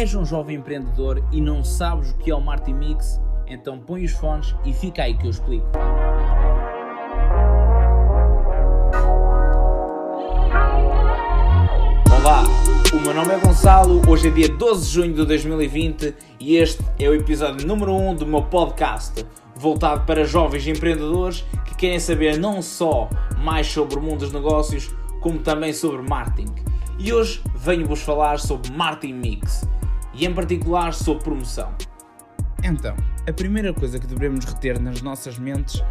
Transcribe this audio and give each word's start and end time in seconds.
És 0.00 0.14
um 0.14 0.24
jovem 0.24 0.56
empreendedor 0.56 1.22
e 1.30 1.42
não 1.42 1.62
sabes 1.62 2.12
o 2.12 2.16
que 2.16 2.30
é 2.30 2.34
o 2.34 2.40
Martin 2.40 2.72
Mix? 2.72 3.20
Então 3.46 3.78
põe 3.78 4.02
os 4.02 4.12
fones 4.12 4.56
e 4.64 4.72
fica 4.72 5.02
aí 5.02 5.12
que 5.12 5.26
eu 5.26 5.30
explico. 5.30 5.66
Olá, 12.10 12.44
o 12.94 13.00
meu 13.02 13.12
nome 13.12 13.34
é 13.34 13.38
Gonçalo, 13.40 14.00
hoje 14.08 14.28
é 14.28 14.30
dia 14.30 14.48
12 14.48 14.86
de 14.86 14.90
junho 14.90 15.12
de 15.12 15.26
2020 15.26 16.14
e 16.40 16.56
este 16.56 16.82
é 16.98 17.06
o 17.06 17.14
episódio 17.14 17.66
número 17.66 17.94
1 17.94 18.14
do 18.14 18.26
meu 18.26 18.44
podcast, 18.44 19.26
voltado 19.54 20.06
para 20.06 20.24
jovens 20.24 20.66
empreendedores 20.66 21.44
que 21.66 21.74
querem 21.74 22.00
saber 22.00 22.38
não 22.38 22.62
só 22.62 23.06
mais 23.44 23.66
sobre 23.66 23.98
o 23.98 24.02
mundo 24.02 24.20
dos 24.20 24.32
negócios, 24.32 24.90
como 25.20 25.40
também 25.40 25.74
sobre 25.74 26.00
marketing. 26.00 26.54
E 26.98 27.12
hoje 27.12 27.42
venho-vos 27.54 28.00
falar 28.00 28.38
sobre 28.38 28.72
marketing 28.72 29.12
mix 29.12 29.68
e 30.14 30.26
em 30.26 30.34
particular 30.34 30.92
sobre 30.92 31.24
promoção. 31.24 31.72
Então, 32.62 32.94
a 33.28 33.32
primeira 33.32 33.72
coisa 33.72 33.98
que 33.98 34.06
devemos 34.06 34.44
reter 34.44 34.80
nas 34.80 35.00
nossas 35.00 35.38
mentes 35.38 35.82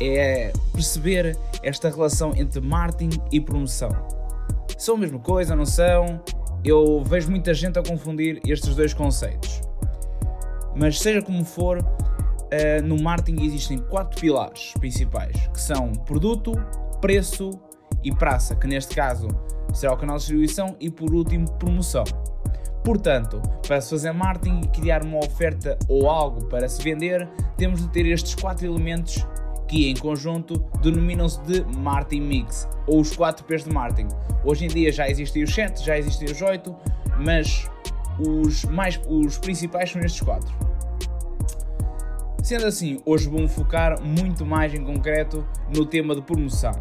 é 0.00 0.52
perceber 0.72 1.36
esta 1.62 1.88
relação 1.88 2.32
entre 2.36 2.60
marketing 2.60 3.20
e 3.30 3.40
promoção. 3.40 3.90
São 4.76 4.96
a 4.96 4.98
mesma 4.98 5.18
coisa, 5.18 5.54
não 5.54 5.66
são? 5.66 6.20
Eu 6.64 7.02
vejo 7.04 7.30
muita 7.30 7.54
gente 7.54 7.78
a 7.78 7.82
confundir 7.82 8.40
estes 8.46 8.74
dois 8.74 8.92
conceitos. 8.94 9.60
Mas 10.74 10.98
seja 10.98 11.22
como 11.22 11.44
for, 11.44 11.78
uh, 11.78 12.82
no 12.84 13.00
marketing 13.00 13.44
existem 13.44 13.78
quatro 13.78 14.20
pilares 14.20 14.72
principais, 14.78 15.36
que 15.48 15.60
são 15.60 15.92
produto, 15.92 16.52
preço 17.00 17.50
e 18.02 18.12
praça, 18.12 18.56
que 18.56 18.66
neste 18.66 18.94
caso 18.94 19.28
será 19.72 19.92
o 19.92 19.96
canal 19.96 20.16
de 20.16 20.22
distribuição 20.22 20.76
e 20.80 20.90
por 20.90 21.12
último 21.12 21.50
promoção. 21.58 22.04
Portanto, 22.84 23.40
para 23.66 23.80
se 23.80 23.90
fazer 23.90 24.12
marketing 24.12 24.60
e 24.64 24.68
criar 24.68 25.04
uma 25.04 25.18
oferta 25.18 25.78
ou 25.88 26.10
algo 26.10 26.46
para 26.46 26.68
se 26.68 26.82
vender, 26.82 27.28
temos 27.56 27.80
de 27.80 27.88
ter 27.88 28.06
estes 28.06 28.34
quatro 28.34 28.66
elementos 28.66 29.24
que 29.68 29.88
em 29.88 29.96
conjunto 29.96 30.58
denominam-se 30.82 31.40
de 31.42 31.64
marketing 31.78 32.22
mix, 32.22 32.68
ou 32.86 33.00
os 33.00 33.14
4 33.16 33.44
P's 33.46 33.64
de 33.64 33.72
marketing. 33.72 34.08
Hoje 34.44 34.66
em 34.66 34.68
dia 34.68 34.92
já 34.92 35.08
existem 35.08 35.44
os 35.44 35.54
7, 35.54 35.82
já 35.84 35.96
existem 35.96 36.30
os 36.30 36.42
8, 36.42 36.76
mas 37.18 37.70
os, 38.18 38.64
mais, 38.64 39.00
os 39.08 39.38
principais 39.38 39.90
são 39.90 40.02
estes 40.02 40.20
4. 40.20 40.52
Sendo 42.42 42.66
assim, 42.66 43.00
hoje 43.06 43.28
vou 43.28 43.48
focar 43.48 44.02
muito 44.02 44.44
mais 44.44 44.74
em 44.74 44.84
concreto 44.84 45.46
no 45.74 45.86
tema 45.86 46.14
de 46.14 46.20
promoção. 46.20 46.72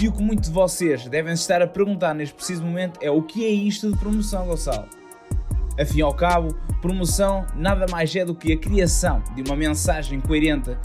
E 0.00 0.06
o 0.06 0.12
que 0.12 0.22
muitos 0.22 0.48
de 0.48 0.54
vocês 0.54 1.08
devem 1.08 1.32
estar 1.32 1.60
a 1.60 1.66
perguntar 1.66 2.14
neste 2.14 2.34
preciso 2.34 2.62
momento 2.62 3.00
é 3.02 3.10
o 3.10 3.22
que 3.22 3.44
é 3.44 3.48
isto 3.48 3.90
de 3.90 3.98
promoção, 3.98 4.46
Gonçalo? 4.46 4.86
Afim 5.78 6.00
ao 6.00 6.12
cabo, 6.12 6.54
promoção 6.82 7.46
nada 7.54 7.86
mais 7.90 8.14
é 8.16 8.24
do 8.24 8.34
que 8.34 8.52
a 8.52 8.58
criação 8.58 9.22
de 9.34 9.42
uma 9.42 9.56
mensagem 9.56 10.20
coerente 10.20 10.76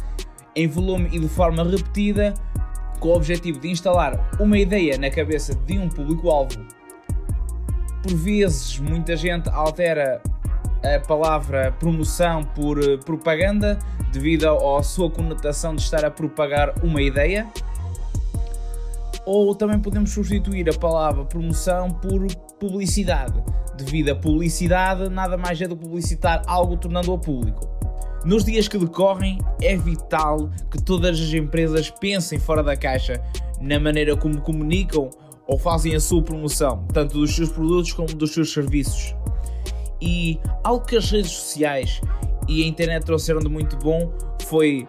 em 0.55 0.67
volume 0.67 1.09
e 1.11 1.19
de 1.19 1.27
forma 1.27 1.63
repetida, 1.63 2.33
com 2.99 3.09
o 3.09 3.15
objetivo 3.15 3.59
de 3.59 3.69
instalar 3.69 4.29
uma 4.39 4.57
ideia 4.57 4.97
na 4.97 5.09
cabeça 5.09 5.55
de 5.55 5.79
um 5.79 5.89
público-alvo. 5.89 6.59
Por 8.03 8.13
vezes, 8.15 8.79
muita 8.79 9.17
gente 9.17 9.49
altera 9.49 10.21
a 10.83 10.99
palavra 10.99 11.71
promoção 11.79 12.43
por 12.43 12.77
eh, 12.77 12.97
propaganda 12.97 13.79
devido 14.11 14.47
à 14.47 14.83
sua 14.83 15.09
conotação 15.09 15.73
de 15.73 15.81
estar 15.81 16.05
a 16.05 16.11
propagar 16.11 16.73
uma 16.83 17.01
ideia. 17.01 17.47
Ou 19.25 19.55
também 19.55 19.79
podemos 19.79 20.11
substituir 20.11 20.69
a 20.69 20.73
palavra 20.73 21.23
promoção 21.23 21.89
por 21.89 22.27
publicidade, 22.59 23.41
devido 23.75 24.09
a 24.09 24.15
publicidade 24.15 25.09
nada 25.09 25.37
mais 25.37 25.61
é 25.61 25.67
do 25.67 25.75
que 25.75 25.83
publicitar 25.83 26.41
algo 26.45 26.77
tornando-o 26.77 27.17
público. 27.17 27.67
Nos 28.25 28.45
dias 28.45 28.67
que 28.67 28.77
decorrem, 28.77 29.39
é 29.61 29.75
vital 29.75 30.49
que 30.71 30.81
todas 30.81 31.19
as 31.19 31.33
empresas 31.33 31.89
pensem 31.89 32.39
fora 32.39 32.63
da 32.63 32.75
caixa 32.75 33.21
na 33.59 33.79
maneira 33.79 34.15
como 34.15 34.41
comunicam 34.41 35.09
ou 35.45 35.57
fazem 35.57 35.93
a 35.93 35.99
sua 35.99 36.21
promoção, 36.21 36.85
tanto 36.93 37.19
dos 37.19 37.35
seus 37.35 37.49
produtos 37.49 37.91
como 37.91 38.07
dos 38.13 38.33
seus 38.33 38.51
serviços. 38.53 39.13
E 40.01 40.39
algo 40.63 40.85
que 40.85 40.95
as 40.95 41.09
redes 41.11 41.31
sociais 41.31 42.01
e 42.47 42.63
a 42.63 42.67
internet 42.67 43.05
trouxeram 43.05 43.39
de 43.39 43.49
muito 43.49 43.77
bom 43.77 44.11
foi 44.47 44.87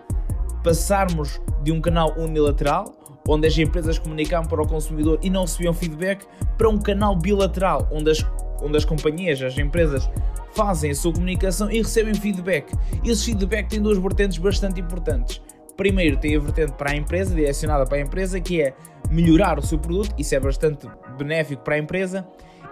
passarmos 0.63 1.41
de 1.63 1.73
um 1.73 1.81
canal 1.81 2.15
unilateral, 2.19 2.85
onde 3.29 3.47
as 3.47 3.57
empresas 3.57 3.99
comunicavam 3.99 4.49
para 4.49 4.63
o 4.63 4.67
consumidor 4.67 5.19
e 5.23 5.31
não 5.31 5.43
recebiam 5.43 5.73
feedback, 5.73 6.27
para 6.59 6.69
um 6.69 6.79
canal 6.79 7.17
bilateral, 7.17 7.89
onde 7.91 8.11
as, 8.11 8.27
onde 8.63 8.77
as 8.77 8.85
companhias, 8.85 9.41
as 9.43 9.57
empresas 9.57 10.09
fazem 10.53 10.91
a 10.91 10.95
sua 10.95 11.13
comunicação 11.13 11.71
e 11.71 11.79
recebem 11.79 12.15
feedback. 12.15 12.73
Esse 13.05 13.27
feedback 13.27 13.69
tem 13.69 13.81
duas 13.81 13.99
vertentes 13.99 14.39
bastante 14.39 14.81
importantes. 14.81 15.41
Primeiro, 15.77 16.17
tem 16.17 16.37
a 16.37 16.39
vertente 16.39 16.73
para 16.73 16.93
a 16.93 16.97
empresa, 16.97 17.35
direcionada 17.35 17.85
para 17.85 17.99
a 17.99 18.01
empresa, 18.01 18.41
que 18.41 18.61
é 18.61 18.75
melhorar 19.11 19.59
o 19.59 19.63
seu 19.63 19.79
produto, 19.79 20.15
isso 20.17 20.35
é 20.35 20.41
bastante 20.41 20.87
benéfico 21.19 21.63
para 21.63 21.75
a 21.75 21.79
empresa, 21.79 22.27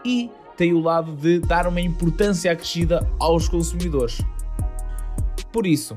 e 0.04 0.30
tem 0.56 0.72
o 0.72 0.80
lado 0.80 1.12
de 1.12 1.40
dar 1.40 1.66
uma 1.66 1.80
importância 1.80 2.52
acrescida 2.52 3.08
aos 3.18 3.48
consumidores. 3.48 4.20
Por 5.50 5.66
isso, 5.66 5.94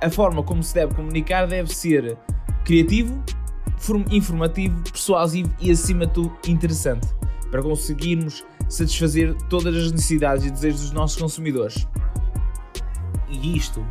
a 0.00 0.10
forma 0.10 0.42
como 0.42 0.62
se 0.62 0.74
deve 0.74 0.94
comunicar 0.94 1.46
deve 1.46 1.72
ser 1.72 2.18
criativo, 2.64 3.22
informativo, 4.10 4.82
persuasivo 4.82 5.52
e, 5.60 5.70
acima 5.70 6.06
de 6.06 6.12
tudo, 6.12 6.36
interessante, 6.46 7.06
para 7.50 7.62
conseguirmos 7.62 8.44
satisfazer 8.68 9.34
todas 9.48 9.74
as 9.74 9.92
necessidades 9.92 10.44
e 10.44 10.50
desejos 10.50 10.80
dos 10.82 10.92
nossos 10.92 11.20
consumidores. 11.20 11.86
E 13.28 13.56
isto 13.56 13.84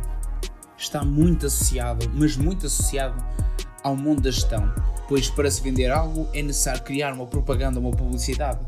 está 0.76 1.04
muito 1.04 1.46
associado, 1.46 2.10
mas 2.14 2.36
muito 2.36 2.66
associado 2.66 3.22
ao 3.82 3.96
mundo 3.96 4.22
da 4.22 4.30
gestão, 4.30 4.72
pois 5.08 5.28
para 5.30 5.50
se 5.50 5.62
vender 5.62 5.90
algo 5.90 6.28
é 6.32 6.42
necessário 6.42 6.82
criar 6.82 7.12
uma 7.12 7.26
propaganda, 7.26 7.80
uma 7.80 7.90
publicidade. 7.90 8.60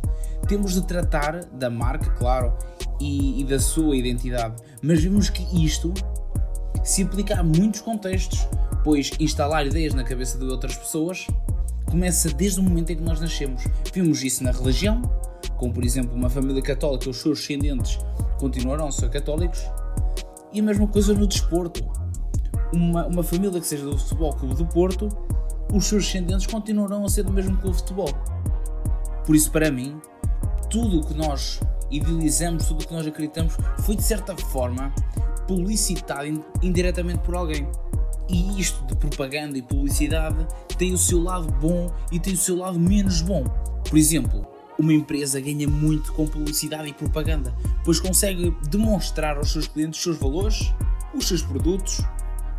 Temos 0.49 0.75
de 0.75 0.87
tratar 0.87 1.45
da 1.45 1.71
marca, 1.71 2.11
claro, 2.13 2.53
e, 2.99 3.41
e 3.41 3.45
da 3.45 3.59
sua 3.59 3.97
identidade, 3.97 4.55
mas 4.83 5.03
vemos 5.03 5.31
que 5.31 5.43
isto 5.65 5.93
se 6.85 7.03
aplica 7.03 7.39
a 7.39 7.43
muitos 7.43 7.81
contextos, 7.81 8.47
pois 8.83 9.11
instalar 9.19 9.67
ideias 9.67 9.95
na 9.95 10.05
cabeça 10.05 10.39
de 10.39 10.45
outras 10.45 10.77
pessoas 10.77 11.27
começa 11.91 12.33
desde 12.33 12.61
o 12.61 12.63
momento 12.63 12.91
em 12.93 12.97
que 12.97 13.03
nós 13.03 13.21
nascemos. 13.21 13.65
Vimos 13.93 14.23
isso 14.23 14.45
na 14.45 14.53
religião, 14.53 15.03
como 15.57 15.73
por 15.73 15.85
exemplo 15.85 16.15
uma 16.15 16.31
família 16.31 16.63
católica, 16.63 17.11
os 17.11 17.17
seus 17.17 17.41
descendentes 17.41 17.99
continuarão 18.39 18.87
a 18.87 18.93
ser 18.93 19.11
católicos, 19.11 19.61
e 20.53 20.61
a 20.61 20.63
mesma 20.63 20.87
coisa 20.87 21.13
no 21.13 21.27
desporto. 21.27 21.85
Uma, 22.73 23.07
uma 23.07 23.23
família 23.23 23.61
que 23.61 23.67
seja 23.67 23.85
do 23.85 23.99
Futebol 23.99 24.33
Clube 24.35 24.55
do 24.55 24.67
Porto, 24.67 25.09
os 25.73 25.87
seus 25.87 26.05
descendentes 26.05 26.47
continuarão 26.47 27.05
a 27.05 27.09
ser 27.09 27.25
do 27.25 27.33
mesmo 27.33 27.57
clube 27.57 27.77
de 27.77 27.83
futebol. 27.83 28.13
Por 29.27 29.35
isso, 29.35 29.51
para 29.51 29.71
mim, 29.71 30.01
tudo 30.69 31.01
o 31.01 31.05
que 31.05 31.15
nós 31.15 31.61
idealizamos, 31.91 32.67
tudo 32.67 32.83
o 32.83 32.87
que 32.87 32.95
nós 32.95 33.07
acreditamos, 33.07 33.57
foi 33.81 33.97
de 33.97 34.03
certa 34.03 34.37
forma 34.37 34.93
publicitado 35.47 36.45
indiretamente 36.63 37.19
por 37.19 37.35
alguém. 37.35 37.69
E 38.31 38.61
isto 38.61 38.85
de 38.87 38.95
propaganda 38.95 39.59
e 39.59 39.63
publicidade 39.63 40.47
tem 40.79 40.93
o 40.93 40.99
seu 40.99 41.21
lado 41.21 41.51
bom 41.61 41.93
e 42.13 42.21
tem 42.21 42.35
o 42.35 42.39
seu 42.39 42.57
lado 42.57 42.79
menos 42.79 43.23
bom. 43.23 43.43
Por 43.89 43.99
exemplo, 43.99 44.47
uma 44.79 44.93
empresa 44.93 45.41
ganha 45.41 45.67
muito 45.67 46.13
com 46.13 46.27
publicidade 46.27 46.89
e 46.89 46.93
propaganda, 46.93 47.53
pois 47.85 47.99
consegue 47.99 48.57
demonstrar 48.71 49.37
aos 49.37 49.51
seus 49.51 49.67
clientes 49.67 49.99
os 49.99 50.05
seus 50.05 50.19
valores, 50.19 50.73
os 51.13 51.27
seus 51.27 51.43
produtos, 51.43 52.01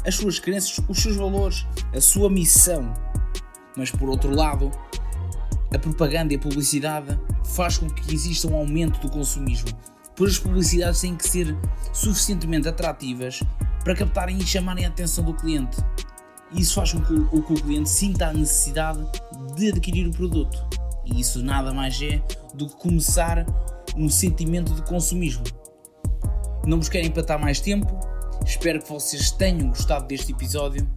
as 0.06 0.16
suas 0.16 0.40
crenças, 0.40 0.78
os 0.90 1.02
seus 1.02 1.16
valores, 1.16 1.66
a 1.96 2.02
sua 2.02 2.30
missão. 2.30 2.94
Mas 3.78 3.90
por 3.92 4.10
outro 4.10 4.36
lado, 4.36 4.70
a 5.74 5.80
propaganda 5.80 6.34
e 6.34 6.36
a 6.36 6.40
publicidade 6.40 7.18
faz 7.46 7.78
com 7.78 7.90
que 7.90 8.14
exista 8.14 8.46
um 8.50 8.56
aumento 8.56 9.00
do 9.00 9.10
consumismo, 9.10 9.70
pois 10.18 10.34
as 10.34 10.40
publicidades 10.40 11.00
têm 11.00 11.16
que 11.16 11.28
ser 11.28 11.58
suficientemente 11.94 12.68
atrativas 12.68 13.42
para 13.84 13.96
captarem 13.96 14.38
e 14.38 14.46
chamarem 14.46 14.86
a 14.86 14.90
atenção 14.90 15.24
do 15.24 15.34
cliente. 15.34 15.78
Isso 16.54 16.76
faz 16.76 16.94
com 16.94 17.02
que 17.02 17.14
o, 17.14 17.44
que 17.44 17.54
o 17.54 17.56
cliente 17.56 17.90
sinta 17.90 18.28
a 18.28 18.34
necessidade 18.34 19.00
de 19.56 19.70
adquirir 19.70 20.08
o 20.08 20.12
produto. 20.12 20.66
E 21.06 21.20
isso 21.20 21.44
nada 21.44 21.74
mais 21.74 22.02
é 22.02 22.22
do 22.54 22.68
que 22.68 22.76
começar 22.76 23.46
um 23.96 24.10
sentimento 24.10 24.74
de 24.74 24.82
consumismo. 24.84 25.44
Não 26.66 26.78
vos 26.78 26.90
quero 26.90 27.08
empatar 27.08 27.40
mais 27.40 27.60
tempo, 27.60 28.00
espero 28.46 28.82
que 28.82 28.90
vocês 28.90 29.32
tenham 29.32 29.70
gostado 29.70 30.06
deste 30.08 30.32
episódio. 30.32 30.88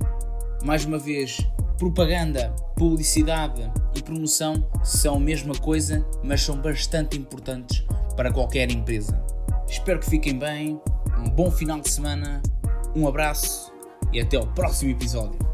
Mais 0.62 0.84
uma 0.84 0.98
vez, 0.98 1.38
propaganda, 1.78 2.54
publicidade 2.76 3.70
e 3.94 4.02
promoção 4.02 4.66
são 4.82 5.16
a 5.16 5.20
mesma 5.20 5.54
coisa, 5.54 6.04
mas 6.22 6.42
são 6.42 6.56
bastante 6.56 7.16
importantes 7.16 7.84
para 8.16 8.32
qualquer 8.32 8.70
empresa. 8.70 9.22
Espero 9.68 10.00
que 10.00 10.10
fiquem 10.10 10.38
bem, 10.38 10.80
um 11.18 11.30
bom 11.30 11.50
final 11.50 11.80
de 11.80 11.88
semana, 11.88 12.42
um 12.94 13.06
abraço 13.08 13.72
e 14.12 14.20
até 14.20 14.36
ao 14.36 14.46
próximo 14.46 14.90
episódio. 14.92 15.53